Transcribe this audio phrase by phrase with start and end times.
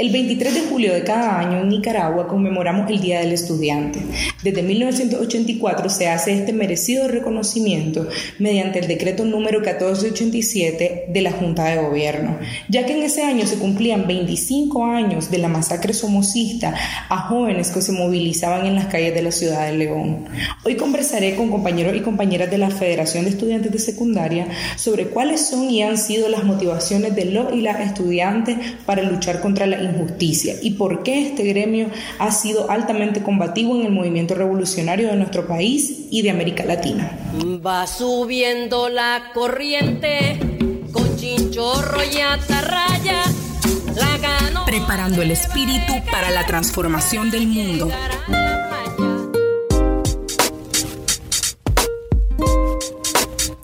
[0.00, 4.00] El 23 de julio de cada año en Nicaragua conmemoramos el Día del Estudiante.
[4.42, 8.08] Desde 1984 se hace este merecido reconocimiento
[8.38, 12.38] mediante el decreto número 1487 de la Junta de Gobierno,
[12.70, 16.74] ya que en ese año se cumplían 25 años de la masacre somocista
[17.10, 20.24] a jóvenes que se movilizaban en las calles de la ciudad de León.
[20.64, 24.46] Hoy conversaré con compañeros y compañeras de la Federación de Estudiantes de Secundaria
[24.76, 28.56] sobre cuáles son y han sido las motivaciones de los y las estudiantes
[28.86, 31.88] para luchar contra la injusticia y por qué este gremio
[32.18, 37.18] ha sido altamente combativo en el movimiento revolucionario de nuestro país y de América Latina.
[37.64, 40.38] Va subiendo la corriente
[40.92, 43.24] con chinchorro y atarraya.
[43.96, 47.90] La Preparando el espíritu para la transformación del mundo.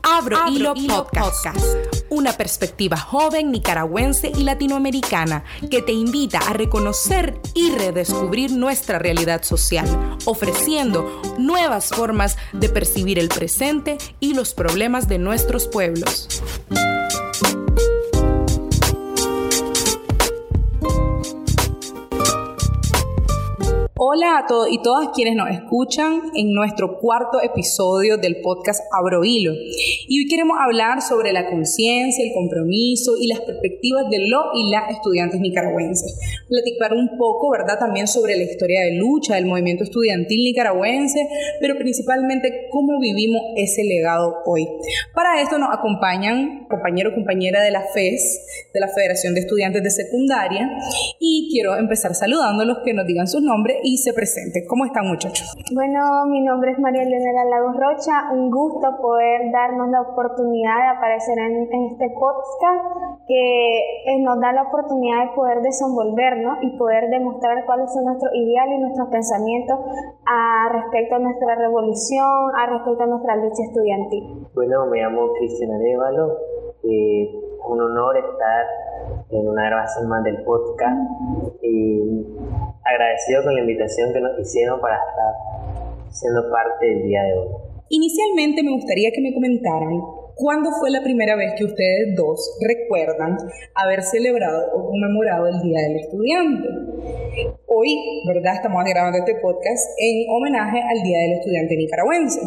[0.03, 7.73] Abro, Hilo, Podcast una perspectiva joven nicaragüense y latinoamericana que te invita a reconocer y
[7.73, 9.87] redescubrir nuestra realidad social,
[10.25, 16.43] ofreciendo nuevas formas de percibir el presente y los problemas de nuestros pueblos.
[24.09, 29.25] Hola a todos y todas quienes nos escuchan en nuestro cuarto episodio del podcast Abro
[29.25, 29.51] Hilo.
[30.07, 34.71] Y hoy queremos hablar sobre la conciencia, el compromiso y las perspectivas de los y
[34.71, 36.21] las estudiantes nicaragüenses.
[36.49, 41.27] Platicar un poco, ¿verdad?, también sobre la historia de lucha del movimiento estudiantil nicaragüense,
[41.59, 44.69] pero principalmente cómo vivimos ese legado hoy.
[45.17, 49.83] Para esto nos acompañan compañero o compañera de la FES, de la Federación de Estudiantes
[49.83, 50.71] de Secundaria,
[51.19, 54.67] y quiero empezar saludándolos, que nos digan sus nombres y se presente.
[54.69, 55.55] ¿Cómo están muchachos?
[55.75, 58.33] Bueno, mi nombre es María Elena Lagos Rocha.
[58.33, 62.85] Un gusto poder darnos la oportunidad de aparecer en, este podcast
[63.29, 68.33] que eh, nos da la oportunidad de poder desenvolvernos y poder demostrar cuáles son nuestros
[68.35, 69.79] ideales y nuestros pensamientos
[70.27, 74.47] a respecto a nuestra revolución, a respecto a nuestra lucha estudiantil.
[74.55, 76.39] Bueno, me llamo Cristian Arevalo.
[76.83, 78.67] Eh, un honor estar
[79.31, 80.99] en una grabación más del podcast
[81.63, 82.25] y
[82.85, 85.35] agradecido con la invitación que nos hicieron para estar
[86.11, 87.49] siendo parte del día de hoy.
[87.89, 93.39] Inicialmente me gustaría que me comentaran ¿Cuándo fue la primera vez que ustedes dos recuerdan
[93.75, 96.69] haber celebrado o conmemorado el Día del Estudiante?
[97.65, 97.97] Hoy,
[98.29, 98.57] ¿verdad?
[98.57, 102.41] Estamos grabando este podcast en homenaje al Día del Estudiante Nicaragüense.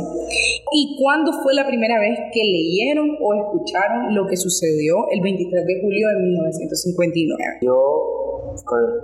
[0.72, 5.66] ¿Y cuándo fue la primera vez que leyeron o escucharon lo que sucedió el 23
[5.66, 7.44] de julio de 1959?
[7.63, 8.53] Yo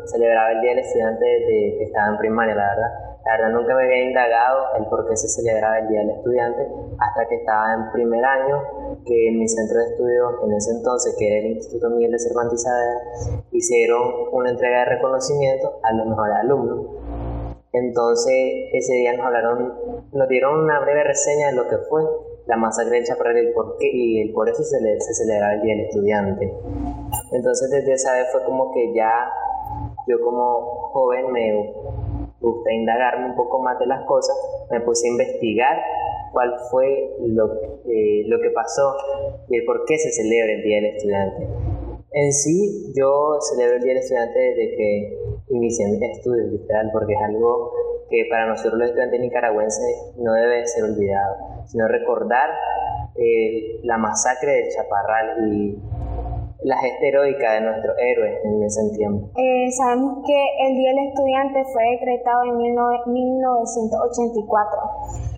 [0.05, 3.75] celebraba el Día del Estudiante desde que estaba en primaria, la verdad la verdad nunca
[3.75, 6.67] me había indagado el por qué se celebraba el Día del Estudiante
[6.99, 8.61] hasta que estaba en primer año,
[9.03, 12.19] que en mi centro de estudios en ese entonces, que era el Instituto Miguel de
[12.19, 13.01] Cervantes Saavedra,
[13.51, 16.85] hicieron una entrega de reconocimiento a los mejores alumnos.
[17.73, 19.73] Entonces ese día nos hablaron,
[20.13, 22.03] nos dieron una breve reseña de lo que fue
[22.45, 25.61] la masacre de Chaparral y por qué, y el por eso se, se celebraba el
[25.63, 26.53] Día del Estudiante.
[27.31, 29.31] Entonces desde esa vez fue como que ya
[30.07, 31.73] yo como joven me
[32.45, 34.35] gusta indagarme un poco más de las cosas,
[34.69, 35.77] me puse a investigar
[36.31, 37.45] cuál fue lo,
[37.89, 38.95] eh, lo que pasó
[39.49, 41.47] y el por qué se celebra el Día del Estudiante.
[42.11, 45.19] En sí, yo celebro el Día del Estudiante desde que
[45.49, 47.71] inicié mis estudios, literal, porque es algo
[48.09, 51.35] que para nosotros los estudiantes nicaragüenses no debe ser olvidado,
[51.65, 52.49] sino recordar
[53.17, 55.77] eh, la masacre del Chaparral y
[56.65, 59.29] la gesta heroica de nuestros héroes en ese tiempo?
[59.37, 64.79] Eh, sabemos que el Día del Estudiante fue decretado en 1984.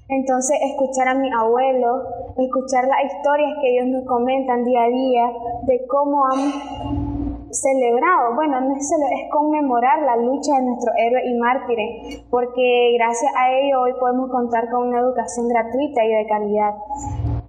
[0.09, 2.01] Entonces, escuchar a mi abuelo,
[2.37, 5.33] escuchar las historias que ellos nos comentan día a día
[5.67, 11.37] de cómo han celebrado, bueno, no es, es conmemorar la lucha de nuestros héroes y
[11.37, 16.73] mártires, porque gracias a ello hoy podemos contar con una educación gratuita y de calidad.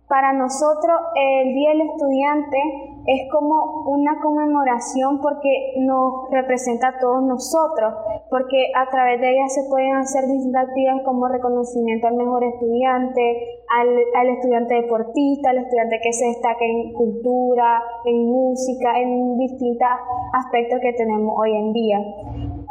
[0.08, 2.58] Para nosotros el Día del Estudiante
[3.08, 7.94] es como una conmemoración porque nos representa a todos nosotros,
[8.28, 13.64] porque a través de ella se pueden hacer distintas actividades como reconocimiento al mejor estudiante,
[13.70, 19.88] al, estudiante deportista, al estudiante que se destaca en cultura, en música, en distintos
[20.34, 21.98] aspectos que tenemos hoy en día.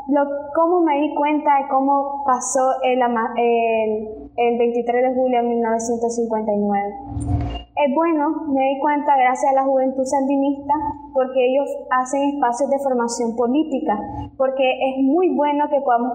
[0.09, 0.21] Lo,
[0.53, 4.07] cómo me di cuenta de cómo pasó el, el,
[4.37, 7.36] el 23 de julio de 1959.
[7.77, 10.73] Es bueno, me di cuenta gracias a la juventud sandinista,
[11.17, 13.97] porque ellos hacen espacios de formación política,
[14.37, 16.13] porque es muy bueno que podamos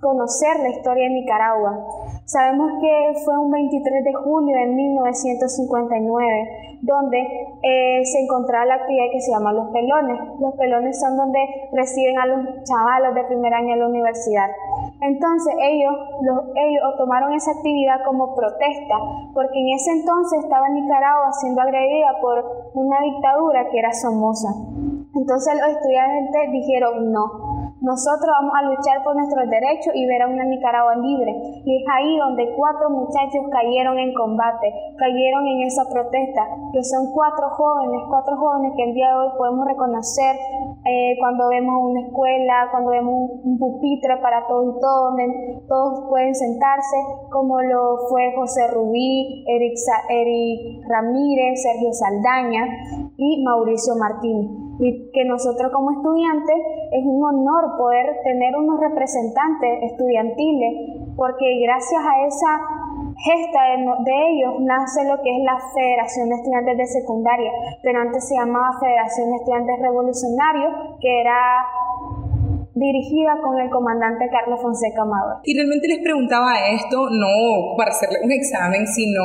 [0.00, 1.86] conocer la historia de Nicaragua.
[2.24, 7.18] Sabemos que fue un 23 de julio de 1959, donde
[7.62, 10.18] eh, se encontraba la actividad que se llama Los Pelones.
[10.40, 11.38] Los Pelones son donde
[11.72, 14.50] reciben a los chavalos de primer año de la universidad.
[15.00, 15.94] Entonces ellos,
[16.56, 18.96] ellos tomaron esa actividad como protesta,
[19.32, 24.50] porque en ese entonces estaba Nicaragua siendo agredida por una dictadura que era Somoza.
[25.14, 27.43] Entonces los estudiantes dijeron no,
[27.84, 31.36] nosotros vamos a luchar por nuestros derechos y ver a una Nicaragua libre.
[31.64, 37.12] Y es ahí donde cuatro muchachos cayeron en combate, cayeron en esa protesta, que son
[37.12, 40.36] cuatro jóvenes, cuatro jóvenes que el día de hoy podemos reconocer
[40.84, 45.14] eh, cuando vemos una escuela, cuando vemos un, pupitre para todos y todos,
[45.68, 46.96] todos pueden sentarse,
[47.30, 49.74] como lo fue José Rubí, Eric,
[50.08, 52.64] Eric Ramírez, Sergio Saldaña
[53.16, 56.56] y Mauricio Martínez y que nosotros como estudiantes
[56.92, 62.60] es un honor poder tener unos representantes estudiantiles, porque gracias a esa
[63.16, 63.60] gesta
[64.04, 68.34] de, ellos nace lo que es la Federación de Estudiantes de Secundaria, pero antes se
[68.34, 71.38] llamaba Federación de Estudiantes Revolucionarios, que era
[72.74, 75.40] dirigida con el comandante Carlos Fonseca Amador.
[75.44, 79.22] Y realmente les preguntaba esto no para hacerle un examen, sino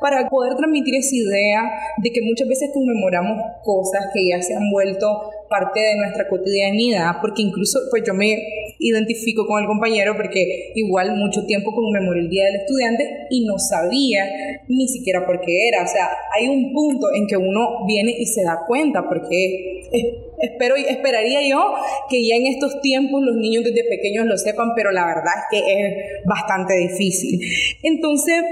[0.00, 1.62] para poder transmitir esa idea
[1.98, 7.16] de que muchas veces conmemoramos cosas que ya se han vuelto parte de nuestra cotidianidad,
[7.20, 8.36] porque incluso pues yo me
[8.78, 13.58] identifico con el compañero porque igual mucho tiempo conmemoré el Día del Estudiante y no
[13.58, 14.24] sabía
[14.68, 18.26] ni siquiera por qué era, o sea, hay un punto en que uno viene y
[18.26, 21.74] se da cuenta porque espero esperaría yo
[22.08, 25.44] que ya en estos tiempos los niños desde pequeños lo sepan, pero la verdad es
[25.50, 25.94] que es
[26.24, 27.40] bastante difícil.
[27.82, 28.42] Entonces,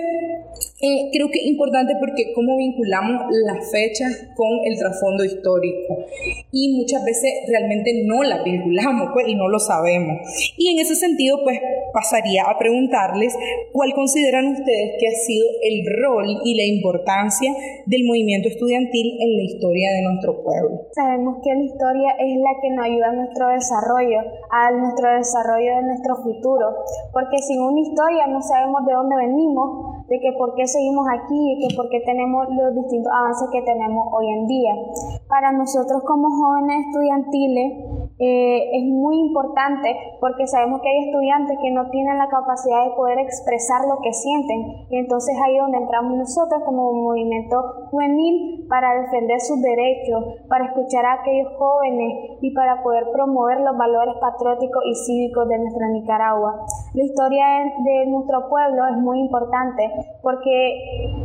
[0.86, 6.06] eh, creo que es importante porque cómo vinculamos las fechas con el trasfondo histórico
[6.52, 10.18] y muchas veces realmente no las vinculamos pues, y no lo sabemos.
[10.56, 11.58] Y en ese sentido pues
[11.92, 13.36] pasaría a preguntarles
[13.72, 17.52] cuál consideran ustedes que ha sido el rol y la importancia
[17.86, 20.86] del movimiento estudiantil en la historia de nuestro pueblo.
[20.92, 25.76] Sabemos que la historia es la que nos ayuda a nuestro desarrollo, a nuestro desarrollo
[25.76, 26.66] de nuestro futuro,
[27.12, 31.56] porque sin una historia no sabemos de dónde venimos, de que por qué seguimos aquí
[31.56, 34.74] y que por qué tenemos los distintos avances que tenemos hoy en día.
[35.28, 37.68] Para nosotros como jóvenes estudiantiles
[38.18, 39.88] eh, es muy importante
[40.20, 44.12] porque sabemos que hay estudiantes que no tienen la capacidad de poder expresar lo que
[44.12, 50.24] sienten y entonces ahí es donde entramos nosotros como movimiento juvenil para defender sus derechos,
[50.48, 55.58] para escuchar a aquellos jóvenes y para poder promover los valores patrióticos y cívicos de
[55.58, 56.66] nuestra Nicaragua.
[56.94, 57.46] La historia
[57.84, 59.90] de nuestro pueblo es muy importante
[60.22, 61.16] porque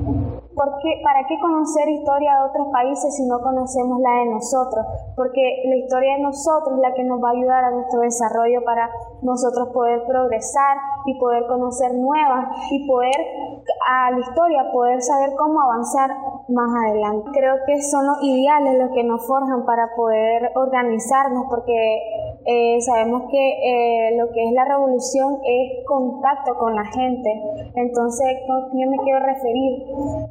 [0.53, 4.85] ¿Para qué conocer historia de otros países si no conocemos la de nosotros?
[5.15, 8.63] Porque la historia de nosotros es la que nos va a ayudar a nuestro desarrollo
[8.65, 8.89] para
[9.21, 13.15] nosotros poder progresar y poder conocer nuevas y poder
[13.87, 16.11] a la historia poder saber cómo avanzar
[16.49, 17.31] más adelante.
[17.33, 23.23] Creo que son los ideales los que nos forjan para poder organizarnos porque eh, sabemos
[23.29, 27.29] que eh, lo que es la revolución es contacto con la gente.
[27.75, 28.27] Entonces,
[28.73, 29.83] yo me quiero referir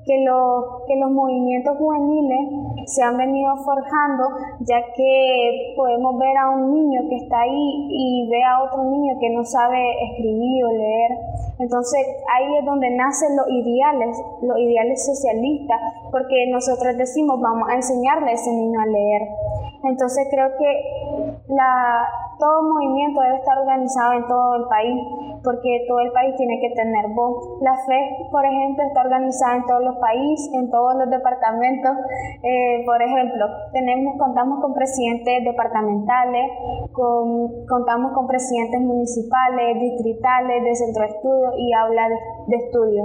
[0.04, 2.50] que, lo, que los movimientos juveniles
[2.86, 4.24] se han venido forjando,
[4.60, 9.14] ya que podemos ver a un niño que está ahí y ve a otro niño
[9.20, 9.78] que no sabe
[10.10, 11.10] escribir o leer.
[11.60, 12.00] Entonces,
[12.34, 15.78] ahí es donde nacen los ideales, los ideales socialistas,
[16.10, 19.22] porque nosotros decimos, vamos a enseñarle a ese niño a leer.
[19.84, 21.99] Entonces, creo que la
[22.40, 24.98] todo movimiento debe estar organizado en todo el país,
[25.44, 27.60] porque todo el país tiene que tener voz.
[27.60, 28.00] La FE,
[28.32, 31.92] por ejemplo, está organizada en todos los países, en todos los departamentos.
[32.42, 36.50] Eh, por ejemplo, tenemos, contamos con presidentes departamentales,
[36.92, 42.16] con, contamos con presidentes municipales, distritales, de centro de estudio y aula de,
[42.56, 43.04] estudio.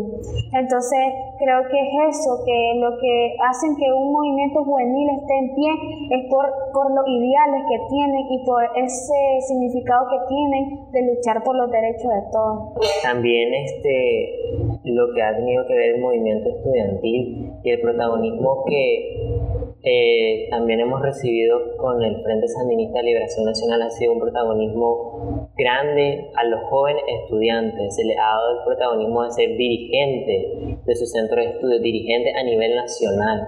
[0.54, 1.00] Entonces,
[1.38, 5.72] creo que es eso, que lo que hacen que un movimiento juvenil esté en pie
[6.12, 11.44] es por, por los ideales que tienen y por ese significado que tienen de luchar
[11.44, 12.74] por los derechos de todos.
[13.04, 19.66] También este, lo que ha tenido que ver el movimiento estudiantil y el protagonismo que
[19.88, 25.45] eh, también hemos recibido con el Frente Sandinista de Liberación Nacional ha sido un protagonismo
[25.58, 27.96] grande a los jóvenes estudiantes.
[27.96, 32.34] Se les ha dado el protagonismo de ser dirigente de su centro de estudios, dirigente
[32.36, 33.48] a nivel nacional,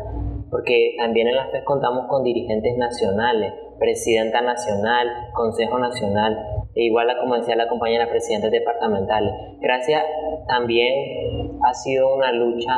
[0.50, 6.38] porque también en la FES contamos con dirigentes nacionales presidenta nacional, consejo nacional,
[6.76, 9.34] e igual como decía la compañera, presidentes departamentales.
[9.60, 10.04] Gracias
[10.48, 12.74] también ha sido una lucha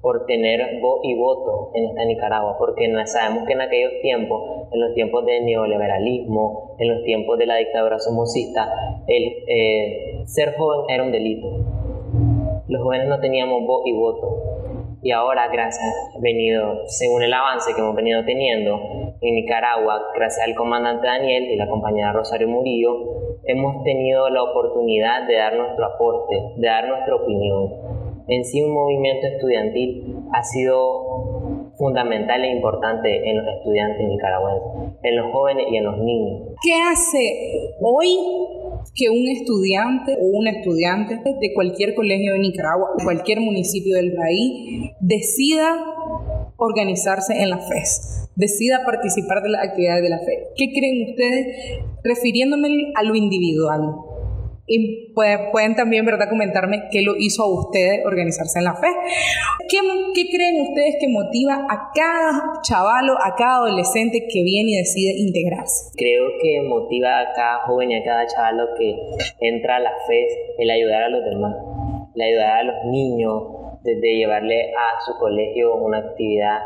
[0.00, 4.80] por tener voz y voto en esta Nicaragua, porque sabemos que en aquellos tiempos, en
[4.80, 8.70] los tiempos del neoliberalismo, en los tiempos de la dictadura somocista,
[9.06, 11.48] el eh, ser joven era un delito.
[12.68, 14.54] Los jóvenes no teníamos voz y voto
[15.04, 15.84] y ahora gracias
[16.18, 18.80] venido según el avance que hemos venido teniendo
[19.20, 25.28] en Nicaragua gracias al comandante Daniel y la compañera Rosario Murillo hemos tenido la oportunidad
[25.28, 27.83] de dar nuestro aporte de dar nuestra opinión
[28.28, 35.16] en sí un movimiento estudiantil ha sido fundamental e importante en los estudiantes nicaragüenses en
[35.16, 38.16] los jóvenes y en los niños ¿qué hace hoy
[38.94, 44.92] que un estudiante o una estudiante de cualquier colegio de Nicaragua, cualquier municipio del país,
[45.00, 45.76] decida
[46.56, 50.38] organizarse en la FES, decida participar de las actividades de la FES.
[50.56, 53.96] ¿Qué creen ustedes refiriéndome a lo individual?
[54.66, 58.88] Y pueden, también, ¿verdad?, comentarme qué lo hizo a ustedes organizarse en la fe.
[59.68, 59.78] ¿Qué,
[60.14, 65.12] ¿Qué, creen ustedes que motiva a cada chavalo, a cada adolescente que viene y decide
[65.18, 65.92] integrarse?
[65.96, 68.96] Creo que motiva a cada joven y a cada chavalo que
[69.40, 70.26] entra a la fe
[70.58, 71.56] el ayudar a los demás,
[72.14, 73.42] el ayudar a los niños,
[73.84, 76.58] desde llevarle a su colegio una actividad,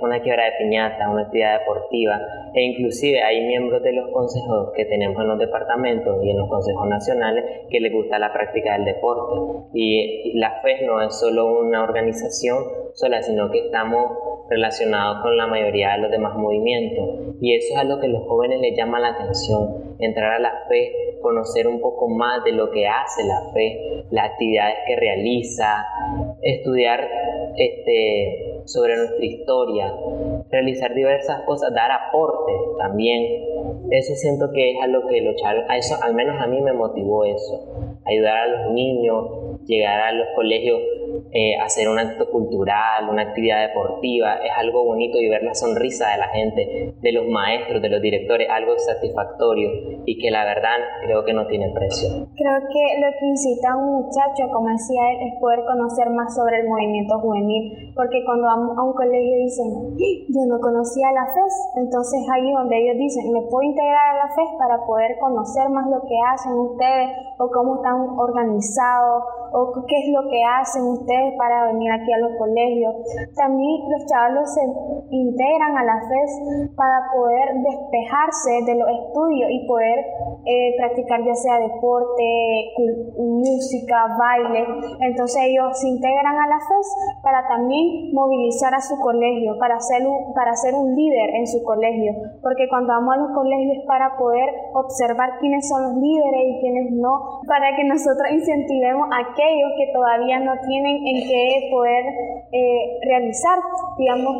[0.00, 2.20] una quiebra de piñata, una actividad deportiva,
[2.54, 6.48] e inclusive hay miembros de los consejos que tenemos en los departamentos y en los
[6.48, 9.68] consejos nacionales que les gusta la práctica del deporte.
[9.74, 14.10] Y la FES no es solo una organización sola, sino que estamos
[14.48, 17.36] relacionados con la mayoría de los demás movimientos.
[17.40, 20.52] Y eso es a lo que los jóvenes les llama la atención, entrar a la
[20.68, 25.84] FES, conocer un poco más de lo que hace la FES, las actividades que realiza,
[26.42, 27.08] estudiar
[27.56, 29.92] este, sobre nuestra historia,
[30.50, 33.44] realizar diversas cosas, dar aporte también.
[33.90, 36.72] Eso siento que es a lo que los a eso al menos a mí me
[36.72, 40.80] motivó eso, ayudar a los niños, llegar a los colegios
[41.36, 46.08] eh, hacer un acto cultural, una actividad deportiva, es algo bonito y ver la sonrisa
[46.08, 49.68] de la gente, de los maestros, de los directores, algo satisfactorio
[50.06, 52.08] y que la verdad creo que no tiene precio.
[52.40, 56.34] Creo que lo que incita a un muchacho, como decía él, es poder conocer más
[56.34, 59.92] sobre el movimiento juvenil, porque cuando vamos a un colegio dicen,
[60.32, 64.28] yo no conocía la FES, entonces ahí donde ellos dicen, me puedo integrar a la
[64.32, 69.96] FES para poder conocer más lo que hacen ustedes o cómo están organizados o qué
[70.00, 72.94] es lo que hacen ustedes para venir aquí a los colegios.
[73.34, 74.62] También los chavalos se
[75.10, 79.98] integran a la FES para poder despejarse de los estudios y poder
[80.44, 82.72] eh, practicar ya sea deporte,
[83.18, 84.66] música, baile.
[85.00, 90.06] Entonces ellos se integran a la FES para también movilizar a su colegio, para ser
[90.06, 92.12] un, para ser un líder en su colegio.
[92.42, 96.60] Porque cuando vamos a los colegios es para poder observar quiénes son los líderes y
[96.60, 102.04] quiénes no, para que nosotros incentivemos a aquellos que todavía no tienen en qué poder
[102.52, 103.58] eh, realizar.
[103.96, 104.34] Digamos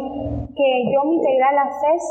[0.54, 2.02] que yo me integré a la FES,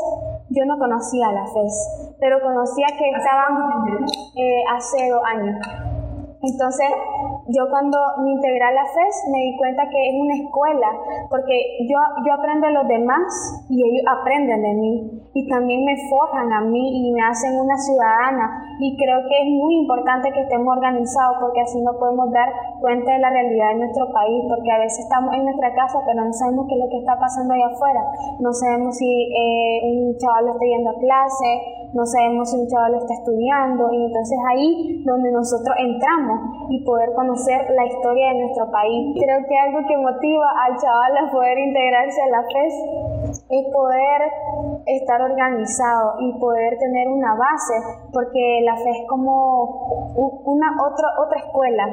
[0.50, 5.56] yo no conocía la FES, pero conocía que estaban eh, hace dos años.
[6.42, 6.88] Entonces,
[7.48, 10.88] yo cuando me integré a la FES me di cuenta que es una escuela,
[11.28, 15.94] porque yo, yo aprendo de los demás y ellos aprenden de mí y también me
[16.08, 20.40] forjan a mí y me hacen una ciudadana y creo que es muy importante que
[20.40, 22.48] estemos organizados porque así no podemos dar
[22.80, 26.24] cuenta de la realidad de nuestro país, porque a veces estamos en nuestra casa pero
[26.24, 28.00] no sabemos qué es lo que está pasando allá afuera,
[28.40, 31.50] no sabemos si eh, un chaval está yendo a clase,
[31.92, 36.40] no sabemos si un chaval está estudiando y entonces ahí donde nosotros entramos
[36.70, 39.16] y poder conocer la historia de nuestro país.
[39.20, 42.74] Creo que algo que motiva al chaval a poder integrarse a la FES
[43.50, 44.22] es poder
[44.86, 47.74] estar organizado y poder tener una base,
[48.12, 51.84] porque la FES es como una otra, otra escuela,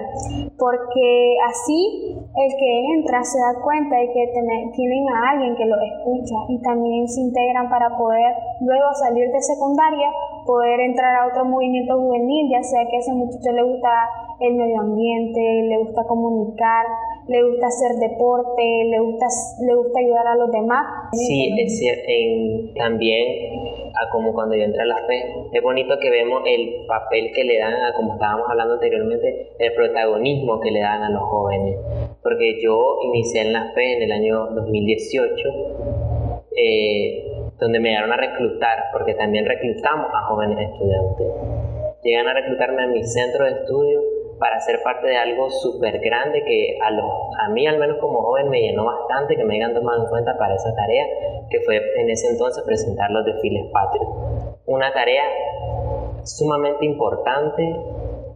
[0.58, 4.32] porque así el que entra se da cuenta de que
[4.74, 9.42] tienen a alguien que lo escucha y también se integran para poder luego salir de
[9.42, 10.10] secundaria,
[10.46, 13.90] poder entrar a otro movimiento juvenil, ya sea que a ese muchacho le gusta
[14.40, 16.86] el medio ambiente, le gusta comunicar,
[17.28, 19.28] le gusta hacer deporte, le gusta,
[19.66, 20.86] le gusta ayudar a los demás.
[21.14, 22.12] Sí, es cierto,
[22.76, 23.28] también
[23.96, 27.44] a como cuando yo entré a la fe, es bonito que vemos el papel que
[27.44, 31.78] le dan, a, como estábamos hablando anteriormente, el protagonismo que le dan a los jóvenes.
[32.22, 35.50] Porque yo inicié en la fe en el año 2018,
[36.58, 37.24] eh,
[37.60, 41.28] donde me llegaron a reclutar, porque también reclutamos a jóvenes estudiantes.
[42.04, 44.13] Llegan a reclutarme a mi centro de estudio
[44.44, 47.06] para ser parte de algo súper grande que a, los,
[47.40, 50.38] a mí al menos como joven me llenó bastante, que me hayan tomado en cuenta
[50.38, 51.06] para esa tarea,
[51.50, 54.06] que fue en ese entonces presentar los desfiles patrios.
[54.66, 55.24] Una tarea
[56.26, 57.74] sumamente importante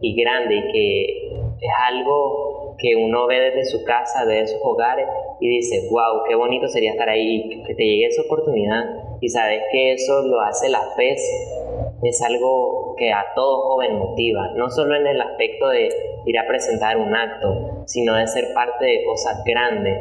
[0.00, 1.28] y grande y que
[1.60, 5.06] es algo que uno ve desde su casa, ve sus hogares
[5.40, 8.82] y dice, wow, qué bonito sería estar ahí, que te llegue esa oportunidad
[9.20, 14.52] y sabes que eso lo hace la FES, es algo que a todo joven motiva,
[14.54, 15.88] no solo en el aspecto de
[16.26, 19.98] ir a presentar un acto, sino de ser parte de cosas grandes,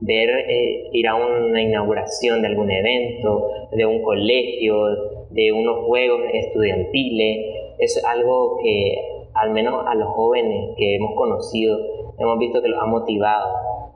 [0.00, 4.86] ver eh, ir a una inauguración de algún evento, de un colegio,
[5.30, 7.46] de unos juegos estudiantiles,
[7.78, 8.96] es algo que
[9.34, 11.76] al menos a los jóvenes que hemos conocido
[12.18, 13.48] hemos visto que los ha motivado.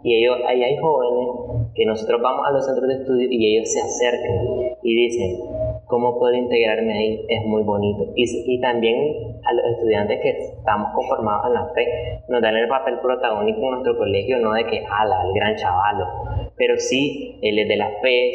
[0.02, 3.73] Y ellos, ahí hay jóvenes que nosotros vamos a los centros de estudio y ellos
[3.73, 5.40] se acercan y dicen,
[5.88, 7.26] ¿cómo puedo integrarme ahí?
[7.28, 8.04] Es muy bonito.
[8.14, 11.87] Y, y también a los estudiantes que estamos conformados en la fe,
[12.28, 16.07] nos dan el papel protagónico en nuestro colegio, no de que, ala, el gran chavalo,
[16.57, 18.33] pero sí, él es de la fe,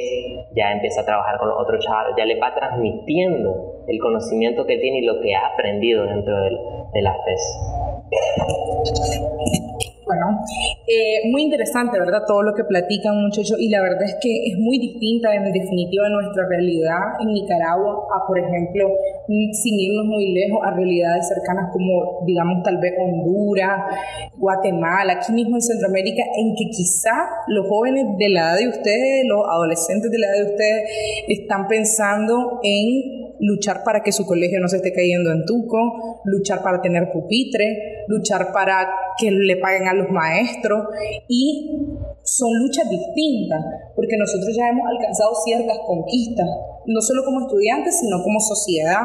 [0.56, 4.78] ya empieza a trabajar con los otros chavalos, ya le va transmitiendo el conocimiento que
[4.78, 6.50] tiene y lo que ha aprendido dentro de,
[6.94, 7.36] de la fe.
[10.14, 10.46] Bueno,
[10.86, 12.22] eh, muy interesante, ¿verdad?
[12.28, 16.08] Todo lo que platican muchachos y la verdad es que es muy distinta en definitiva
[16.10, 18.90] nuestra realidad en Nicaragua a, por ejemplo,
[19.28, 23.96] mm, sin irnos muy lejos, a realidades cercanas como, digamos, tal vez Honduras,
[24.38, 27.16] Guatemala, aquí mismo en Centroamérica, en que quizá
[27.48, 30.84] los jóvenes de la edad de ustedes, los adolescentes de la edad de ustedes,
[31.28, 36.64] están pensando en luchar para que su colegio no se esté cayendo en tuco, luchar
[36.64, 40.88] para tener pupitre, luchar para que le paguen a los maestros.
[41.28, 41.70] Y
[42.24, 43.64] son luchas distintas,
[43.96, 46.48] porque nosotros ya hemos alcanzado ciertas conquistas,
[46.86, 49.02] no solo como estudiantes, sino como sociedad,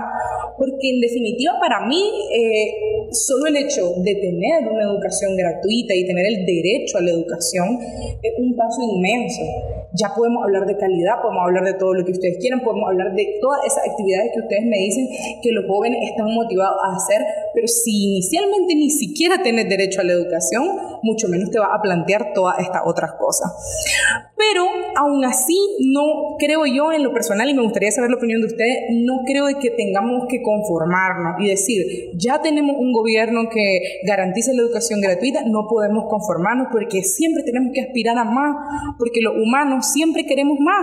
[0.56, 2.00] porque en definitiva para mí
[2.32, 7.10] eh, solo el hecho de tener una educación gratuita y tener el derecho a la
[7.10, 7.78] educación
[8.22, 9.42] es un paso inmenso
[9.98, 13.14] ya podemos hablar de calidad, podemos hablar de todo lo que ustedes quieran, podemos hablar
[13.14, 15.08] de todas esas actividades que ustedes me dicen
[15.42, 17.20] que los jóvenes están motivados a hacer,
[17.54, 20.68] pero si inicialmente ni siquiera tienes derecho a la educación,
[21.02, 23.50] mucho menos te va a plantear todas estas otras cosas.
[24.36, 24.64] Pero
[24.96, 28.46] aún así, no creo yo en lo personal, y me gustaría saber la opinión de
[28.46, 31.82] ustedes, no creo de que tengamos que conformarnos y decir,
[32.14, 37.72] ya tenemos un gobierno que garantiza la educación gratuita, no podemos conformarnos porque siempre tenemos
[37.74, 40.82] que aspirar a más, porque los humanos siempre queremos más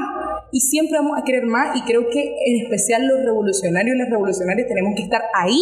[0.52, 4.10] y siempre vamos a querer más y creo que en especial los revolucionarios y las
[4.10, 5.62] revolucionarias tenemos que estar ahí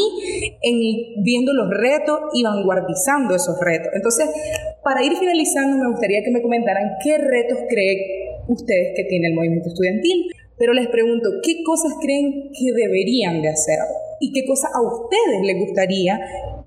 [0.62, 3.91] en, viendo los retos y vanguardizando esos retos.
[3.93, 4.29] Entonces,
[4.84, 7.97] para ir finalizando, me gustaría que me comentaran qué retos creen
[8.47, 13.49] ustedes que tiene el movimiento estudiantil, pero les pregunto, ¿qué cosas creen que deberían de
[13.49, 13.79] hacer?
[14.19, 16.19] ¿Y qué cosas a ustedes les gustaría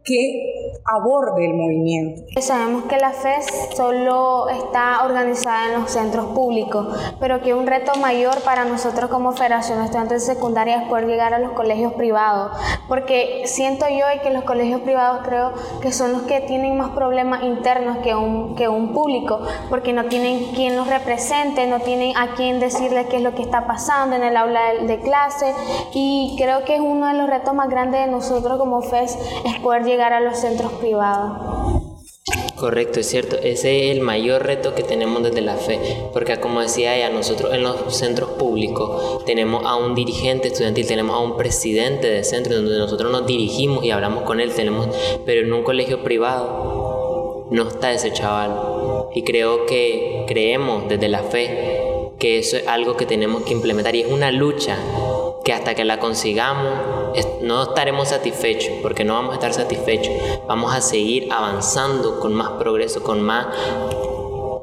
[0.07, 2.23] que aborde el movimiento.
[2.41, 6.87] Sabemos que la FES solo está organizada en los centros públicos,
[7.19, 11.07] pero que un reto mayor para nosotros como Federación de Estudiantes de Secundaria es poder
[11.07, 12.53] llegar a los colegios privados,
[12.89, 17.43] porque siento yo que los colegios privados creo que son los que tienen más problemas
[17.43, 22.35] internos que un, que un público, porque no tienen quien los represente, no tienen a
[22.37, 25.53] quien decirle qué es lo que está pasando en el aula de, de clase,
[25.93, 29.59] y creo que es uno de los retos más grandes de nosotros como FES es
[29.61, 31.83] poder llegar a los centros privados.
[32.57, 33.37] Correcto, es cierto.
[33.37, 35.79] Ese es el mayor reto que tenemos desde la fe,
[36.13, 41.15] porque como decía ella, nosotros en los centros públicos tenemos a un dirigente estudiantil, tenemos
[41.15, 44.89] a un presidente de centro donde nosotros nos dirigimos y hablamos con él, tenemos,
[45.25, 49.09] pero en un colegio privado no está ese chaval.
[49.15, 53.95] Y creo que creemos desde la fe que eso es algo que tenemos que implementar
[53.95, 54.79] y es una lucha
[55.45, 57.06] que hasta que la consigamos
[57.43, 60.13] no estaremos satisfechos, porque no vamos a estar satisfechos.
[60.47, 63.47] Vamos a seguir avanzando con más progreso, con más,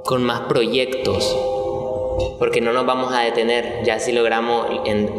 [0.05, 1.35] con más proyectos,
[2.39, 3.83] porque no nos vamos a detener.
[3.83, 4.67] Ya si logramos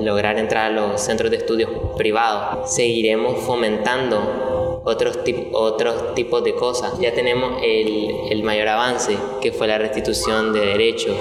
[0.01, 5.19] lograr entrar a los centros de estudios privados, seguiremos fomentando otros,
[5.53, 6.99] otros tipos de cosas.
[7.01, 11.17] Ya tenemos el, el mayor avance, que fue la restitución de derechos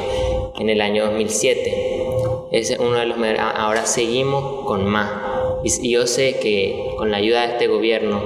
[0.59, 1.93] en el año 2007
[2.53, 5.09] ese es uno de los ahora seguimos con más
[5.63, 8.21] y yo sé que con la ayuda de este gobierno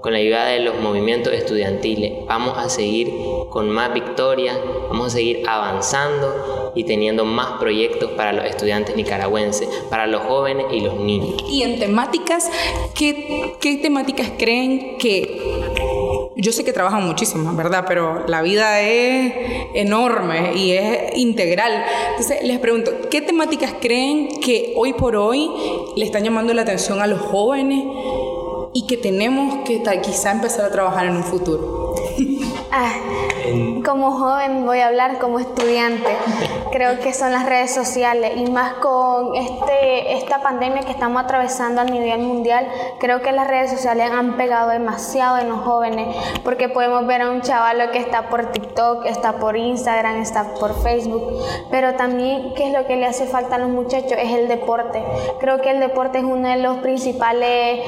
[0.00, 3.12] con la ayuda de los movimientos estudiantiles vamos a seguir
[3.50, 4.56] con más victorias
[4.88, 10.66] vamos a seguir avanzando y teniendo más proyectos para los estudiantes nicaragüenses, para los jóvenes
[10.72, 11.42] y los niños.
[11.48, 12.50] Y en temáticas,
[12.94, 15.61] ¿qué, qué temáticas creen que
[16.36, 17.84] yo sé que trabajan muchísimo, ¿verdad?
[17.86, 19.32] Pero la vida es
[19.74, 21.84] enorme y es integral.
[22.10, 25.50] Entonces, les pregunto, ¿qué temáticas creen que hoy por hoy
[25.96, 27.84] le están llamando la atención a los jóvenes
[28.72, 31.94] y que tenemos que quizá empezar a trabajar en un futuro?
[32.74, 32.94] Ah,
[33.84, 36.16] como joven voy a hablar como estudiante.
[36.70, 41.82] Creo que son las redes sociales y más con este, esta pandemia que estamos atravesando
[41.82, 42.66] a nivel mundial,
[42.98, 47.30] creo que las redes sociales han pegado demasiado en los jóvenes porque podemos ver a
[47.30, 51.30] un chaval que está por TikTok, está por Instagram, está por Facebook,
[51.70, 55.02] pero también qué es lo que le hace falta a los muchachos es el deporte.
[55.40, 57.80] Creo que el deporte es uno de los principales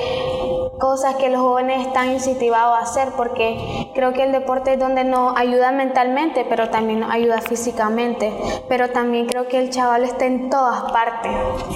[0.78, 5.04] cosas que los jóvenes están incentivados a hacer porque creo que el deporte es donde
[5.04, 8.32] nos ayuda mentalmente pero también nos ayuda físicamente.
[8.68, 11.32] Pero también creo que el chaval está en todas partes.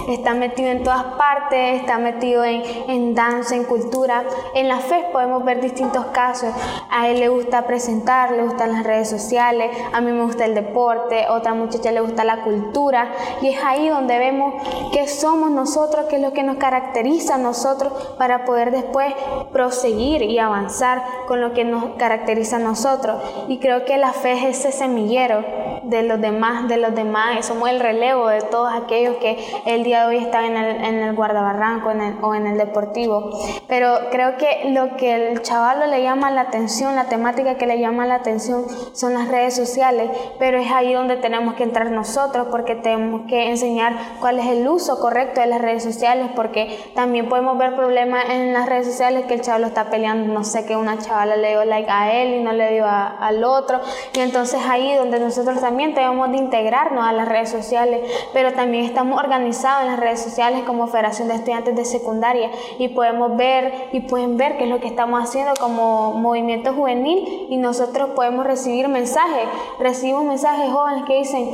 [0.08, 4.24] Está metido en todas partes está metido en, en danza en cultura.
[4.54, 6.52] En la fe podemos ver distintos casos.
[6.90, 10.54] A él le gusta presentar le gustan las redes sociales a mí me gusta el
[10.54, 13.12] deporte otra muchacha le gusta la cultura.
[13.40, 14.54] Y es ahí donde vemos
[14.92, 19.14] qué somos nosotros qué es lo que nos caracteriza a nosotros para poder después después
[19.52, 23.22] proseguir y avanzar con lo que nos caracteriza a nosotros.
[23.48, 25.44] Y creo que la fe es ese semillero
[25.82, 30.02] de los demás, de los demás, somos el relevo de todos aquellos que el día
[30.02, 31.90] de hoy están en el, en el guardabarranco
[32.22, 33.30] o en el deportivo.
[33.66, 37.78] Pero creo que lo que el chaval le llama la atención, la temática que le
[37.78, 42.48] llama la atención son las redes sociales, pero es ahí donde tenemos que entrar nosotros
[42.50, 47.28] porque tenemos que enseñar cuál es el uso correcto de las redes sociales, porque también
[47.28, 50.76] podemos ver problemas en las redes sociales que el chaval está peleando, no sé, que
[50.76, 53.80] una chavala le dio like a él y no le dio al otro,
[54.12, 58.84] y entonces ahí donde nosotros también tenemos de integrarnos a las redes sociales, pero también
[58.84, 63.88] estamos organizados en las redes sociales como Federación de Estudiantes de Secundaria y podemos ver
[63.92, 68.46] y pueden ver qué es lo que estamos haciendo como movimiento juvenil y nosotros podemos
[68.46, 69.48] recibir mensajes.
[69.78, 71.50] Recibo mensajes jóvenes que dicen,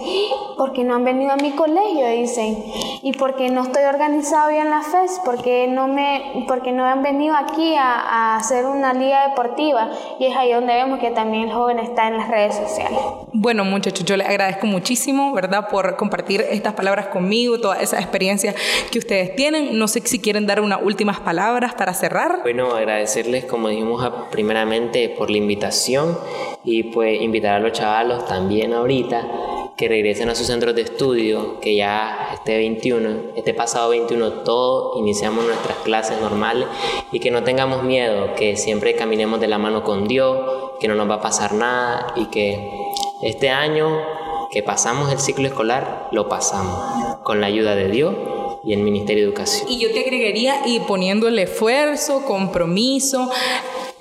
[0.56, 2.06] porque no han venido a mi colegio?
[2.08, 2.64] Dicen,
[3.02, 7.02] y porque no estoy organizado bien en la FES, porque no, me, porque no han
[7.02, 9.90] venido aquí a, a hacer una liga deportiva.
[10.18, 12.98] Y es ahí donde vemos que también el joven está en las redes sociales.
[13.33, 18.55] Bueno, muchachos, yo les agradezco muchísimo, ¿verdad?, por compartir estas palabras conmigo, toda esa experiencia
[18.90, 19.79] que ustedes tienen.
[19.79, 22.40] No sé si quieren dar unas últimas palabras para cerrar.
[22.42, 26.18] Bueno, agradecerles, como dijimos primeramente, por la invitación
[26.64, 31.58] y pues invitar a los chavalos también ahorita que regresen a sus centros de estudio,
[31.60, 36.68] que ya este 21, este pasado 21 todos iniciamos nuestras clases normales
[37.10, 40.38] y que no tengamos miedo, que siempre caminemos de la mano con Dios,
[40.78, 42.70] que no nos va a pasar nada y que
[43.22, 44.00] este año
[44.50, 48.14] que pasamos el ciclo escolar, lo pasamos con la ayuda de Dios
[48.62, 49.68] y el Ministerio de Educación.
[49.68, 53.30] Y yo te agregaría y poniendo el esfuerzo, compromiso,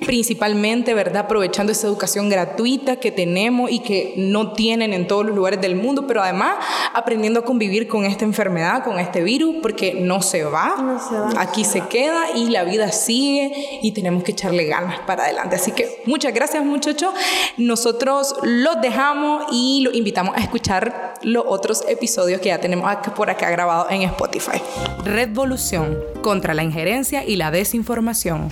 [0.06, 1.24] principalmente, ¿verdad?
[1.24, 5.76] Aprovechando esa educación gratuita que tenemos y que no tienen en todos los lugares del
[5.76, 6.56] mundo, pero además
[6.94, 11.16] aprendiendo a convivir con esta enfermedad, con este virus, porque no se va, no se
[11.16, 11.42] va.
[11.42, 15.56] aquí se queda y la vida sigue y tenemos que echarle ganas para adelante.
[15.56, 17.14] Así que muchas gracias muchachos,
[17.58, 23.30] nosotros los dejamos y los invitamos a escuchar los otros episodios que ya tenemos por
[23.30, 24.62] acá grabados en Spotify.
[25.04, 28.52] Redvolución contra la injerencia y la desinformación.